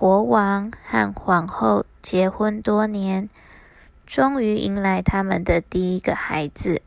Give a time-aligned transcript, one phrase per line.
[0.00, 3.28] 国王和皇后结婚多年，
[4.06, 6.80] 终于迎来他们的第一个孩子，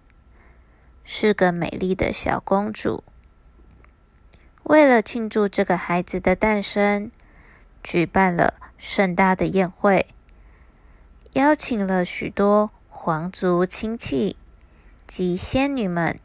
[1.03, 3.03] 是个美丽的小公主。
[4.63, 7.11] 为了庆祝这个孩子的诞生，
[7.83, 10.07] 举办了盛大的宴会，
[11.33, 14.35] 邀请了许多皇族亲戚
[15.05, 16.19] 及仙女们。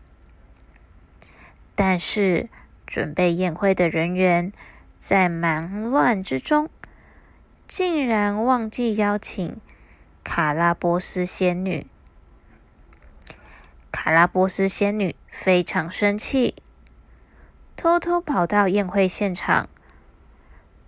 [1.74, 2.48] 但是，
[2.86, 4.50] 准备宴会的人员
[4.96, 6.70] 在忙乱之中，
[7.68, 9.60] 竟然忘记邀请
[10.24, 11.86] 卡拉波斯仙女。
[13.92, 16.54] 卡拉波斯仙女非常生气。
[17.76, 19.68] 偷偷跑到宴会现场，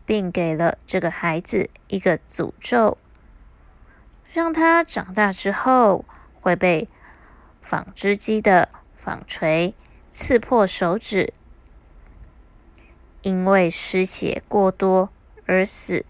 [0.07, 2.97] 并给了这个孩子一个诅咒，
[4.33, 6.07] 让他长大之后
[6.41, 6.89] 会被
[7.61, 9.75] 纺织机的纺锤
[10.11, 11.35] 刺破手指，
[13.21, 15.11] 因为失血过多
[15.45, 16.07] 而死。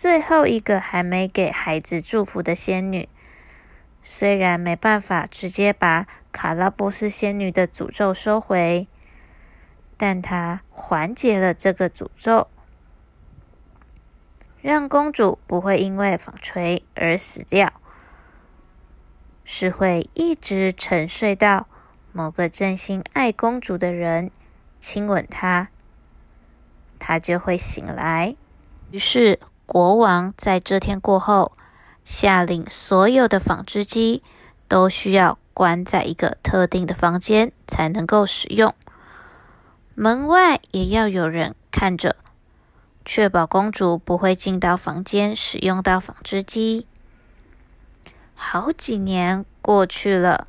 [0.00, 3.08] 最后一个还没给孩子祝福的仙女，
[4.00, 8.86] 虽然没办法直接把卡拉波斯仙女的诅咒收回。
[9.96, 12.46] 但她缓解了这个诅咒，
[14.62, 17.72] 让公主不会因为纺锤而死掉，
[19.44, 21.66] 是会一直沉睡到
[22.12, 24.30] 某个真心爱公主的人
[24.78, 25.70] 亲吻她，
[27.00, 28.36] 她就会醒来。
[28.92, 31.52] 于是，国王在这天过后，
[32.02, 34.22] 下令所有的纺织机
[34.66, 38.74] 都需要关在一个特定的房间才能够使用。
[39.94, 42.16] 门外也要有人看着，
[43.04, 46.86] 确保公主不会进到房间使用到纺织机。
[48.34, 50.46] 好几年过去了，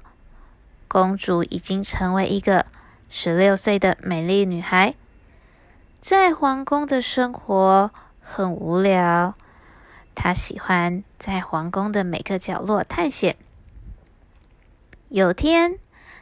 [0.88, 2.66] 公主已经成为一个
[3.09, 4.95] 十六岁的美丽女孩，
[6.00, 7.92] 在皇宫的生活
[8.31, 9.33] 很无聊。
[10.13, 13.35] 她喜欢在皇宫的每个角落探险。
[15.09, 15.79] 有天，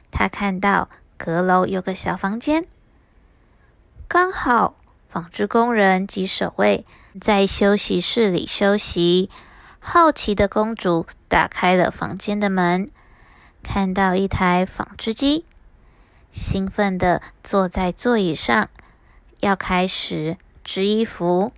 [0.09, 2.65] 她看到阁楼有个小房间。
[4.07, 4.75] 刚好
[5.09, 6.85] 纺织工人及守卫
[7.19, 9.29] 在休息室里休息。
[9.79, 12.89] 好奇的公主打开了房间的门，
[13.63, 15.45] 看到一台纺织机，
[16.31, 18.69] 兴奋地坐在座椅上，
[19.39, 21.53] 要开始织衣服。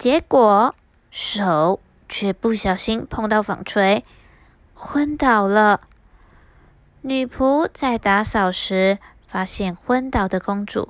[0.00, 0.74] 结果
[1.10, 1.78] 手
[2.08, 4.02] 却不小心碰到纺锤，
[4.72, 5.82] 昏倒了。
[7.02, 10.88] 女仆在打扫时发现昏倒的公主。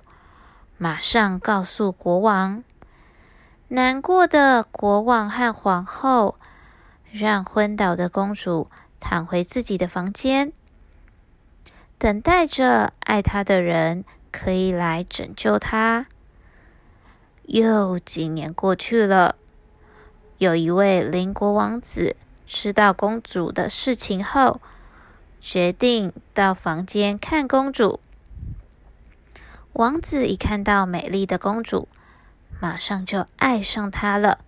[0.78, 2.62] 马上告诉国王。
[3.66, 6.36] 难过的国王和皇后
[7.10, 10.52] 让昏倒的公主躺回自己的房间，
[11.98, 16.06] 等待着爱她的人可以来拯救她。
[17.50, 19.34] 又几年过去了，
[20.38, 22.14] 有一位邻国王子
[22.46, 24.60] 知道公主的事情后，
[25.40, 27.98] 决定到房间看公主。
[29.72, 31.88] 王子一看到美丽的公主，
[32.60, 34.38] 马上就爱上她了，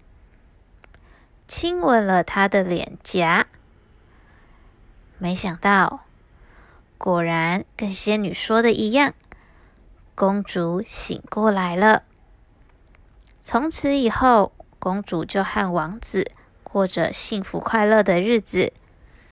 [1.49, 3.49] 亲吻了她的脸颊。
[5.19, 6.05] 没想到，
[6.97, 9.13] 果然跟仙女说的一样，
[10.15, 12.05] 公主醒过来了。
[13.45, 16.31] 从此以后，公主就和王子
[16.63, 18.73] 过着幸福快乐的日子。